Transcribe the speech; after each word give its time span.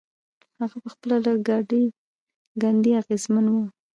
هغه 0.59 0.77
پخپله 0.83 1.17
له 1.25 1.31
ګاندي 2.61 2.91
اغېزمن 3.01 3.45
و. 3.49 3.55